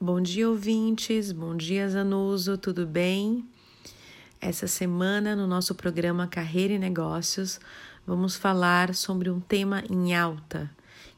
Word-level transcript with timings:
Bom 0.00 0.20
dia, 0.20 0.48
ouvintes. 0.48 1.32
Bom 1.32 1.56
dia, 1.56 1.88
Zanuso. 1.88 2.56
Tudo 2.56 2.86
bem? 2.86 3.44
Essa 4.40 4.68
semana, 4.68 5.34
no 5.34 5.44
nosso 5.44 5.74
programa 5.74 6.28
Carreira 6.28 6.74
e 6.74 6.78
Negócios, 6.78 7.58
vamos 8.06 8.36
falar 8.36 8.94
sobre 8.94 9.28
um 9.28 9.40
tema 9.40 9.82
em 9.90 10.14
alta, 10.14 10.70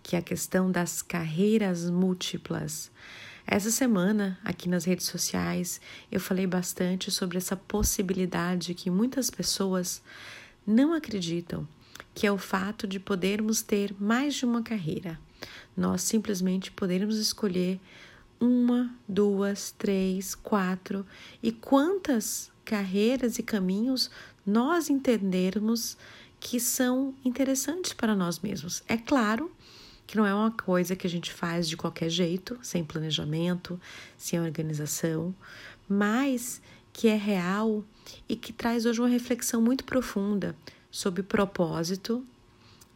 que 0.00 0.14
é 0.14 0.20
a 0.20 0.22
questão 0.22 0.70
das 0.70 1.02
carreiras 1.02 1.90
múltiplas. 1.90 2.88
Essa 3.44 3.72
semana, 3.72 4.38
aqui 4.44 4.68
nas 4.68 4.84
redes 4.84 5.06
sociais, 5.06 5.80
eu 6.08 6.20
falei 6.20 6.46
bastante 6.46 7.10
sobre 7.10 7.36
essa 7.36 7.56
possibilidade 7.56 8.74
que 8.74 8.90
muitas 8.90 9.28
pessoas 9.28 10.00
não 10.64 10.94
acreditam, 10.94 11.66
que 12.14 12.28
é 12.28 12.30
o 12.30 12.38
fato 12.38 12.86
de 12.86 13.00
podermos 13.00 13.60
ter 13.60 13.92
mais 13.98 14.36
de 14.36 14.44
uma 14.44 14.62
carreira. 14.62 15.18
Nós 15.76 16.02
simplesmente 16.02 16.70
podermos 16.70 17.18
escolher 17.18 17.80
uma, 18.40 18.94
duas, 19.08 19.72
três, 19.72 20.34
quatro 20.34 21.04
e 21.42 21.50
quantas 21.52 22.50
carreiras 22.64 23.38
e 23.38 23.42
caminhos 23.42 24.10
nós 24.46 24.88
entendermos 24.90 25.96
que 26.40 26.60
são 26.60 27.14
interessantes 27.24 27.92
para 27.92 28.14
nós 28.14 28.38
mesmos. 28.40 28.82
É 28.86 28.96
claro 28.96 29.50
que 30.06 30.16
não 30.16 30.24
é 30.24 30.32
uma 30.32 30.50
coisa 30.50 30.96
que 30.96 31.06
a 31.06 31.10
gente 31.10 31.32
faz 31.32 31.68
de 31.68 31.76
qualquer 31.76 32.08
jeito, 32.08 32.58
sem 32.62 32.82
planejamento, 32.82 33.78
sem 34.16 34.40
organização, 34.40 35.34
mas 35.88 36.62
que 36.92 37.08
é 37.08 37.16
real 37.16 37.84
e 38.28 38.34
que 38.34 38.52
traz 38.52 38.86
hoje 38.86 39.00
uma 39.00 39.08
reflexão 39.08 39.60
muito 39.60 39.84
profunda 39.84 40.56
sobre 40.90 41.22
propósito 41.22 42.24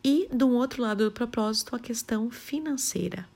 e, 0.02 0.28
do 0.32 0.48
outro 0.50 0.82
lado 0.82 1.04
do 1.04 1.12
propósito, 1.12 1.76
a 1.76 1.78
questão 1.78 2.30
financeira. 2.30 3.28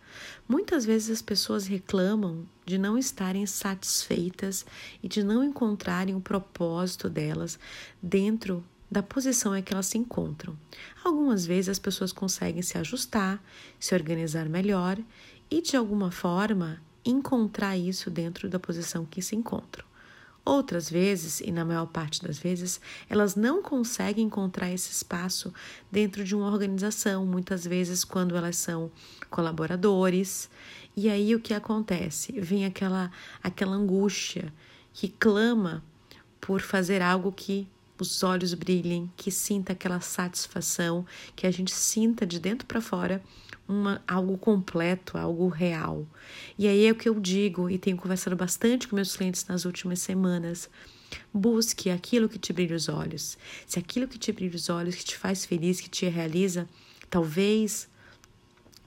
Muitas 0.49 0.85
vezes 0.85 1.11
as 1.11 1.23
pessoas 1.23 1.67
reclamam 1.67 2.47
de 2.65 2.79
não 2.79 2.97
estarem 2.97 3.47
satisfeitas 3.47 4.65
e 5.03 5.09
de 5.09 5.23
não 5.23 5.43
encontrarem 5.43 6.15
o 6.15 6.21
propósito 6.21 7.09
delas 7.09 7.59
dentro 8.03 8.65
da 8.91 9.03
posição 9.03 9.57
em 9.57 9.63
que 9.63 9.73
elas 9.73 9.87
se 9.87 9.99
encontram. 9.99 10.57
Algumas 11.05 11.45
vezes 11.45 11.71
as 11.71 11.79
pessoas 11.79 12.13
conseguem 12.13 12.63
se 12.63 12.79
ajustar, 12.79 13.43
se 13.79 13.95
organizar 13.95 14.49
melhor 14.49 14.99
e, 15.51 15.61
de 15.61 15.77
alguma 15.77 16.11
forma, 16.11 16.81
encontrar 17.05 17.77
isso 17.77 18.11
dentro 18.11 18.49
da 18.49 18.59
posição 18.59 19.05
que 19.05 19.23
se 19.23 19.35
encontram. 19.35 19.85
Outras 20.47 20.89
vezes, 20.89 21.41
e 21.41 21.51
na 21.51 21.65
maior 21.65 21.87
parte 21.87 22.23
das 22.23 22.39
vezes, 22.39 22.81
elas 23.11 23.35
não 23.35 23.61
conseguem 23.61 24.27
encontrar 24.27 24.71
esse 24.71 24.93
espaço 24.93 25.53
dentro 25.91 26.23
de 26.23 26.37
uma 26.37 26.47
organização, 26.47 27.27
muitas 27.27 27.65
vezes 27.67 28.05
quando 28.05 28.37
elas 28.37 28.57
são 28.57 28.89
colaboradores. 29.29 30.49
E 30.97 31.09
aí 31.09 31.35
o 31.35 31.41
que 31.41 31.53
acontece? 31.53 32.31
Vem 32.41 32.65
aquela 32.65 33.11
aquela 33.43 33.75
angústia 33.75 34.55
que 34.93 35.09
clama 35.09 35.83
por 36.41 36.61
fazer 36.61 37.03
algo 37.03 37.33
que 37.33 37.69
os 37.99 38.23
olhos 38.23 38.55
brilhem, 38.55 39.11
que 39.17 39.33
sinta 39.33 39.73
aquela 39.73 40.01
satisfação, 40.01 41.05
que 41.35 41.45
a 41.45 41.51
gente 41.51 41.75
sinta 41.75 42.25
de 42.25 42.39
dentro 42.39 42.69
para 42.69 42.81
fora 42.81 43.21
uma, 43.69 44.03
algo 44.07 44.37
completo, 44.39 45.19
algo 45.19 45.49
real. 45.49 46.07
E 46.59 46.67
aí 46.69 46.87
é 46.87 46.93
o 46.93 46.95
que 46.95 47.09
eu 47.09 47.19
digo 47.19 47.69
e 47.69 47.79
tenho 47.79 47.97
conversado 47.97 48.37
bastante 48.37 48.87
com 48.89 48.97
meus 48.97 49.17
clientes 49.17 49.47
nas 49.47 49.65
últimas 49.65 50.01
semanas. 50.01 50.71
Busque 51.33 51.91
aquilo 51.91 52.29
que 52.29 52.39
te 52.39 52.53
brilha 52.53 52.77
os 52.77 52.89
olhos. 52.89 53.37
Se 53.67 53.79
aquilo 53.79 54.09
que 54.09 54.19
te 54.19 54.33
brilha 54.33 54.57
os 54.57 54.69
olhos, 54.69 54.95
que 54.95 55.05
te 55.05 55.17
faz 55.17 55.45
feliz, 55.45 55.81
que 55.81 55.89
te 55.89 56.07
realiza, 56.07 56.69
talvez 57.11 57.89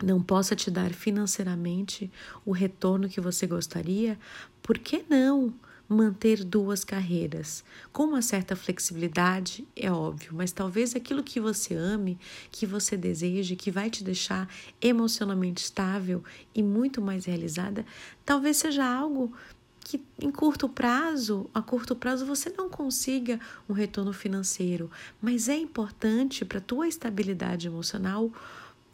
não 0.03 0.21
possa 0.21 0.55
te 0.55 0.71
dar 0.71 0.93
financeiramente 0.93 2.09
o 2.45 2.52
retorno 2.52 3.09
que 3.09 3.19
você 3.19 3.45
gostaria, 3.45 4.17
por 4.61 4.77
que 4.77 5.03
não? 5.09 5.53
Manter 5.90 6.44
duas 6.44 6.84
carreiras. 6.84 7.64
Com 7.92 8.04
uma 8.04 8.22
certa 8.22 8.56
flexibilidade, 8.56 9.68
é 9.76 9.92
óbvio, 9.92 10.32
mas 10.34 10.52
talvez 10.52 10.95
aquilo 10.95 11.23
que 11.23 11.39
você 11.39 11.73
ame, 11.73 12.20
que 12.52 12.67
você 12.67 12.95
deseje, 12.95 13.55
que 13.55 13.72
vai 13.72 13.89
te 13.89 14.04
deixar 14.04 14.48
emocionalmente 14.80 15.64
estável 15.64 16.23
e 16.54 16.61
muito 16.61 17.02
mais 17.02 17.26
realizada, 17.26 17.83
talvez 18.23 18.58
seja 18.58 18.86
algo 18.86 19.33
que 19.80 19.99
em 20.22 20.30
curto 20.30 20.70
prazo, 20.70 21.49
a 21.52 21.64
curto 21.64 21.95
prazo 21.95 22.23
você 22.23 22.54
não 22.55 22.70
consiga 22.70 23.39
um 23.67 23.73
retorno 23.73 24.14
financeiro, 24.14 24.92
mas 25.20 25.49
é 25.49 25.58
importante 25.58 26.45
para 26.45 26.60
a 26.60 26.61
tua 26.61 26.88
estabilidade 26.88 27.66
emocional 27.66 28.32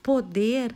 poder 0.02 0.74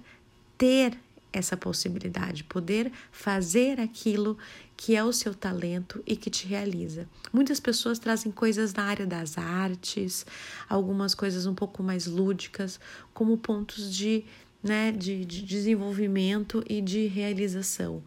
ter 0.57 0.99
essa 1.31 1.55
possibilidade, 1.55 2.43
poder 2.43 2.91
fazer 3.11 3.79
aquilo 3.79 4.37
que 4.75 4.95
é 4.95 5.03
o 5.03 5.11
seu 5.11 5.33
talento 5.33 6.01
e 6.07 6.15
que 6.15 6.29
te 6.29 6.47
realiza. 6.47 7.07
Muitas 7.31 7.59
pessoas 7.59 7.99
trazem 7.99 8.31
coisas 8.31 8.73
na 8.73 8.83
área 8.83 9.05
das 9.05 9.37
artes, 9.37 10.25
algumas 10.67 11.13
coisas 11.13 11.45
um 11.45 11.53
pouco 11.53 11.83
mais 11.83 12.07
lúdicas, 12.07 12.79
como 13.13 13.37
pontos 13.37 13.93
de, 13.93 14.23
né, 14.61 14.91
de, 14.91 15.23
de 15.25 15.41
desenvolvimento 15.41 16.63
e 16.69 16.81
de 16.81 17.07
realização. 17.07 18.03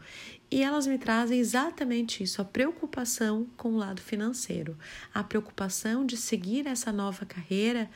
E 0.51 0.63
elas 0.63 0.87
me 0.87 0.99
trazem 0.99 1.41
exatamente 1.41 2.23
isso, 2.23 2.43
a 2.43 2.45
preocupação 2.45 3.47
com 3.57 3.71
o 3.71 3.77
lado 3.79 4.03
financeiro, 4.03 4.77
a 5.15 5.25
preocupação 5.25 6.05
de 6.05 6.15
seguir 6.15 6.67
essa 6.67 6.93
nova 6.93 7.25
carreira 7.25 7.89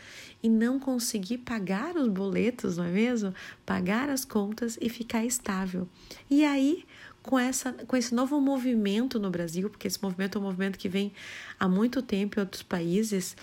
e 0.43 0.49
não 0.49 0.81
conseguir 0.81 1.39
pagar 1.39 1.95
os 1.97 2.09
boletos, 2.09 2.79
não 2.79 2.85
é 2.85 2.91
mesmo? 2.91 3.35
Pagar 3.67 4.09
as 4.09 4.25
contas 4.25 4.79
e 4.81 4.89
ficar 4.89 5.23
estável. 5.23 5.87
E 6.31 6.47
aí 6.47 6.87
com, 7.27 7.39
essa, 7.39 7.73
com 7.73 7.95
esse 7.95 8.15
novo 8.15 8.41
movimento 8.41 9.19
no 9.19 9.29
Brasil, 9.29 9.69
porque 9.69 9.89
esse 9.89 10.03
movimento 10.03 10.39
é 10.39 10.41
um 10.41 10.45
movimento 10.45 10.79
que 10.79 10.89
vem 10.89 11.13
há 11.59 11.69
muito 11.69 12.01
tempo 12.01 12.39
em 12.39 12.41
outros 12.41 12.63
países, 12.63 13.37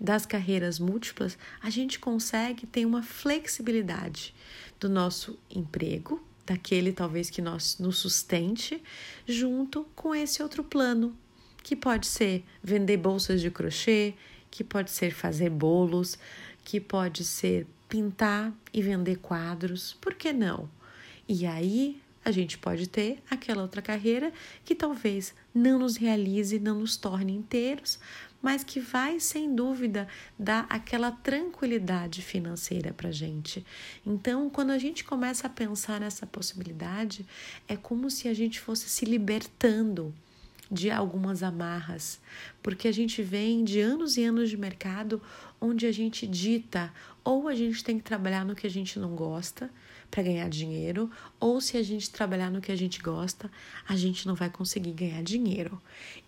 das 0.00 0.24
carreiras 0.24 0.78
múltiplas, 0.78 1.36
a 1.60 1.70
gente 1.70 1.98
consegue 1.98 2.66
ter 2.66 2.86
uma 2.86 3.02
flexibilidade 3.02 4.34
do 4.78 4.88
nosso 4.88 5.38
emprego, 5.50 6.22
daquele 6.46 6.92
talvez 6.92 7.28
que 7.28 7.42
nós 7.42 7.78
nos 7.78 7.98
sustente, 7.98 8.82
junto 9.26 9.84
com 9.94 10.14
esse 10.14 10.42
outro 10.42 10.64
plano, 10.64 11.14
que 11.62 11.76
pode 11.76 12.06
ser 12.06 12.44
vender 12.62 12.96
bolsas 12.96 13.40
de 13.40 13.50
crochê, 13.50 14.14
que 14.50 14.64
pode 14.64 14.90
ser 14.90 15.12
fazer 15.12 15.50
bolos, 15.50 16.16
que 16.64 16.80
pode 16.80 17.24
ser 17.24 17.66
pintar 17.88 18.52
e 18.72 18.80
vender 18.80 19.16
quadros, 19.16 19.96
por 20.00 20.14
que 20.14 20.32
não? 20.32 20.68
E 21.28 21.44
aí 21.44 22.00
a 22.24 22.30
gente 22.30 22.58
pode 22.58 22.88
ter 22.88 23.22
aquela 23.30 23.62
outra 23.62 23.80
carreira 23.80 24.32
que 24.64 24.74
talvez 24.74 25.34
não 25.54 25.78
nos 25.78 25.96
realize, 25.96 26.58
não 26.58 26.80
nos 26.80 26.96
torne 26.96 27.32
inteiros, 27.32 27.98
mas 28.40 28.62
que 28.62 28.80
vai, 28.80 29.18
sem 29.18 29.54
dúvida, 29.54 30.06
dar 30.38 30.66
aquela 30.68 31.10
tranquilidade 31.10 32.22
financeira 32.22 32.92
para 32.92 33.10
gente. 33.10 33.64
Então, 34.06 34.48
quando 34.48 34.70
a 34.70 34.78
gente 34.78 35.04
começa 35.04 35.46
a 35.46 35.50
pensar 35.50 36.00
nessa 36.00 36.26
possibilidade, 36.26 37.26
é 37.66 37.76
como 37.76 38.10
se 38.10 38.28
a 38.28 38.34
gente 38.34 38.60
fosse 38.60 38.88
se 38.88 39.04
libertando 39.04 40.14
de 40.70 40.90
algumas 40.90 41.42
amarras, 41.42 42.20
porque 42.62 42.86
a 42.88 42.92
gente 42.92 43.22
vem 43.22 43.64
de 43.64 43.80
anos 43.80 44.16
e 44.18 44.24
anos 44.24 44.50
de 44.50 44.56
mercado 44.56 45.20
onde 45.60 45.86
a 45.86 45.92
gente 45.92 46.26
dita 46.26 46.92
ou 47.24 47.48
a 47.48 47.54
gente 47.54 47.82
tem 47.82 47.98
que 47.98 48.04
trabalhar 48.04 48.44
no 48.44 48.54
que 48.54 48.66
a 48.66 48.70
gente 48.70 48.98
não 48.98 49.14
gosta 49.16 49.70
para 50.10 50.22
ganhar 50.22 50.48
dinheiro, 50.48 51.10
ou 51.38 51.60
se 51.60 51.76
a 51.76 51.82
gente 51.82 52.10
trabalhar 52.10 52.50
no 52.50 52.60
que 52.60 52.72
a 52.72 52.76
gente 52.76 53.00
gosta, 53.00 53.50
a 53.86 53.96
gente 53.96 54.26
não 54.26 54.34
vai 54.34 54.48
conseguir 54.50 54.92
ganhar 54.92 55.22
dinheiro. 55.22 55.80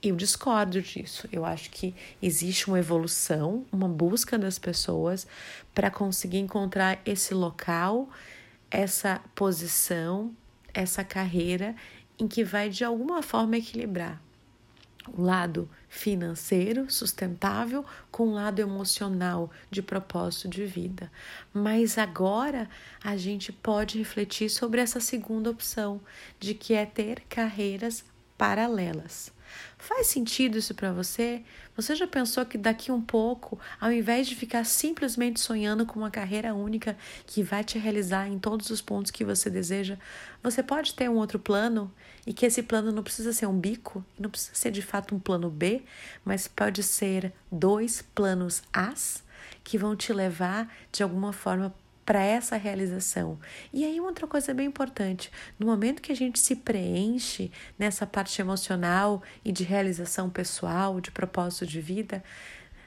Eu 0.03 0.17
discordo 0.17 0.81
disso. 0.81 1.29
Eu 1.33 1.45
acho 1.45 1.71
que 1.71 1.95
existe 2.23 2.69
uma 2.69 2.79
evolução, 2.79 3.65
uma 3.73 3.89
busca 3.89 4.39
das 4.39 4.59
pessoas 4.59 5.27
para 5.75 5.91
conseguir 5.91 6.39
encontrar 6.39 7.01
esse 7.05 7.33
local, 7.35 8.09
essa 8.71 9.21
posição, 9.35 10.35
essa 10.75 11.03
carreira 11.03 11.75
em 12.19 12.29
que 12.29 12.45
vai 12.45 12.69
de 12.69 12.85
alguma 12.85 13.23
forma 13.23 13.57
equilibrar 13.57 14.21
o 15.09 15.23
lado 15.23 15.69
financeiro 15.89 16.91
sustentável 16.91 17.85
com 18.11 18.29
o 18.29 18.33
lado 18.35 18.61
emocional 18.61 19.51
de 19.71 19.83
propósito 19.83 20.49
de 20.49 20.67
vida. 20.67 21.11
Mas 21.53 21.99
agora 21.99 22.69
a 23.03 23.17
gente 23.17 23.53
pode 23.53 23.99
refletir 23.99 24.51
sobre 24.51 24.81
essa 24.81 25.01
segunda 25.01 25.51
opção, 25.51 26.01
de 26.39 26.55
que 26.55 26.75
é 26.75 26.85
ter 26.85 27.23
carreiras 27.29 28.05
paralelas. 28.37 29.33
Faz 29.79 30.09
sentido 30.09 30.59
isso 30.59 30.75
para 30.75 30.93
você? 30.93 31.43
Você 31.77 31.95
já 31.95 32.07
pensou 32.07 32.45
que 32.45 32.59
daqui 32.59 32.93
um 32.93 33.01
pouco, 33.01 33.59
ao 33.81 33.91
invés 33.91 34.27
de 34.27 34.37
ficar 34.37 34.65
simplesmente 34.65 35.41
sonhando 35.41 35.87
com 35.87 35.99
uma 35.99 36.11
carreira 36.11 36.55
única 36.55 36.97
que 37.27 37.43
vai 37.43 37.65
te 37.65 37.79
realizar 37.79 38.29
em 38.29 38.39
todos 38.39 38.71
os 38.71 38.81
pontos 38.81 39.11
que 39.11 39.25
você 39.25 39.49
deseja, 39.49 39.99
você 40.43 40.63
pode 40.63 40.95
ter 40.95 41.09
um 41.09 41.17
outro 41.17 41.39
plano 41.39 41.93
e 42.27 42.33
que 42.33 42.47
esse 42.47 42.63
plano 42.63 42.93
não 42.93 43.03
precisa 43.03 43.33
ser 43.33 43.47
um 43.47 43.59
bico, 43.59 44.05
não 44.19 44.31
precisa 44.31 44.55
ser 44.55 44.71
de 44.71 44.83
fato 44.83 45.15
um 45.15 45.19
plano 45.19 45.49
B, 45.51 45.83
mas 46.25 46.47
pode 46.47 46.83
ser 46.83 47.33
dois 47.51 48.03
planos 48.15 48.63
As 48.73 49.23
que 49.65 49.79
vão 49.79 49.97
te 49.97 50.13
levar 50.13 50.73
de 50.93 51.03
alguma 51.03 51.33
forma 51.33 51.75
para 52.11 52.25
essa 52.25 52.57
realização. 52.57 53.39
E 53.73 53.85
aí, 53.85 54.01
outra 54.01 54.27
coisa 54.27 54.53
bem 54.53 54.67
importante: 54.67 55.31
no 55.57 55.65
momento 55.65 56.03
que 56.03 56.11
a 56.11 56.17
gente 56.17 56.41
se 56.41 56.57
preenche 56.57 57.53
nessa 57.79 58.05
parte 58.05 58.43
emocional 58.43 59.23
e 59.45 59.53
de 59.53 59.63
realização 59.63 60.29
pessoal, 60.29 61.01
de 61.01 61.13
propósito 61.13 61.65
de 61.65 61.81
vida, 61.81 62.21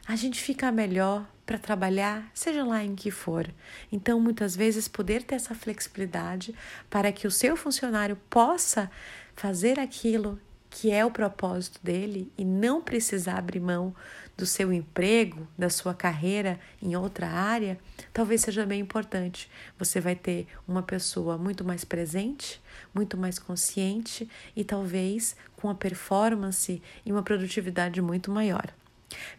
a 0.06 0.18
gente 0.18 0.42
fica 0.42 0.70
melhor 0.74 1.26
para 1.46 1.58
trabalhar, 1.58 2.30
seja 2.34 2.66
lá 2.66 2.84
em 2.84 2.96
que 2.96 3.10
for. 3.10 3.50
Então, 3.90 4.20
muitas 4.20 4.58
vezes, 4.58 4.90
poder 4.90 5.24
ter 5.24 5.36
essa 5.36 5.56
flexibilidade 5.56 6.54
para 6.90 7.10
que 7.10 7.26
o 7.26 7.32
seu 7.32 7.56
funcionário 7.56 8.18
possa 8.30 8.92
fazer 9.38 9.80
aquilo 9.80 10.38
que 10.70 10.92
é 10.92 11.06
o 11.06 11.12
propósito 11.12 11.80
dele 11.82 12.30
e 12.38 12.44
não 12.44 12.82
precisar 12.82 13.38
abrir 13.38 13.62
mão 13.62 13.96
do 14.36 14.46
seu 14.46 14.74
emprego, 14.74 15.48
da 15.58 15.70
sua 15.70 15.94
carreira 15.94 16.60
em 16.82 16.94
outra 16.96 17.30
área, 17.30 17.80
talvez 18.12 18.42
seja 18.42 18.66
bem 18.66 18.82
importante. 18.82 19.50
Você 19.78 20.02
vai 20.02 20.16
ter 20.16 20.48
uma 20.68 20.82
pessoa 20.82 21.38
muito 21.38 21.64
mais 21.64 21.86
presente, 21.86 22.60
muito 22.94 23.18
mais 23.18 23.38
consciente 23.38 24.28
e 24.56 24.64
talvez 24.64 25.36
com 25.56 25.70
a 25.70 25.76
performance 25.76 26.82
e 27.06 27.12
uma 27.12 27.22
produtividade 27.22 28.02
muito 28.02 28.32
maior. 28.32 28.74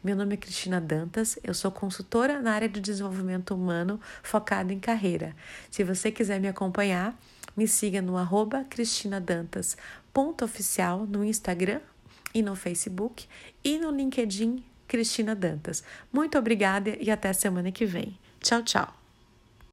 Meu 0.02 0.14
nome 0.14 0.34
é 0.34 0.36
Cristina 0.36 0.78
Dantas, 0.80 1.36
eu 1.42 1.52
sou 1.52 1.72
consultora 1.72 2.40
na 2.40 2.52
área 2.52 2.68
de 2.68 2.80
desenvolvimento 2.80 3.52
humano 3.54 4.00
focado 4.22 4.72
em 4.72 4.78
carreira. 4.78 5.34
Se 5.68 5.82
você 5.82 6.12
quiser 6.12 6.40
me 6.40 6.46
acompanhar, 6.46 7.18
me 7.56 7.66
siga 7.66 8.00
no 8.00 8.16
arroba 8.16 8.64
cristina.dantas.oficial 8.70 11.06
no 11.06 11.24
Instagram 11.24 11.80
e 12.32 12.40
no 12.40 12.54
Facebook 12.54 13.26
e 13.64 13.78
no 13.78 13.90
LinkedIn 13.90 14.62
Cristina 14.86 15.34
Dantas. 15.34 15.82
Muito 16.12 16.38
obrigada 16.38 16.96
e 17.00 17.10
até 17.10 17.32
semana 17.32 17.70
que 17.72 17.84
vem. 17.84 18.18
Tchau, 18.40 18.62
tchau. 18.62 19.03